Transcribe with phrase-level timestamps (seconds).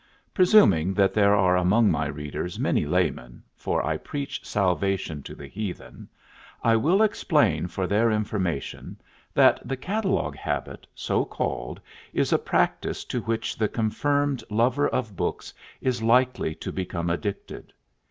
[0.33, 5.45] Presuming that there are among my readers many laymen, for I preach salvation to the
[5.45, 6.09] heathen,
[6.63, 8.97] I will explain for their information
[9.31, 11.79] that the catalogue habit, so called,
[12.13, 17.71] is a practice to which the confirmed lover of books is likely to become addicted.